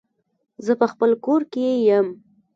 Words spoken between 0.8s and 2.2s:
خپل کور کې يم